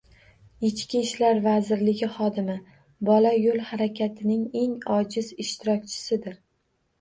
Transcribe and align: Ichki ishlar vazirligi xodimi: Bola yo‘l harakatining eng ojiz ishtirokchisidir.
Ichki 0.67 1.01
ishlar 1.07 1.41
vazirligi 1.47 2.09
xodimi: 2.15 2.55
Bola 3.09 3.35
yo‘l 3.43 3.61
harakatining 3.73 4.41
eng 4.63 4.75
ojiz 4.97 5.31
ishtirokchisidir. 5.45 6.41